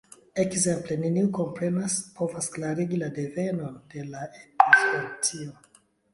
[0.43, 5.55] Ekzemple: neniu komprenas, povas klarigi la devenon de la epizootio.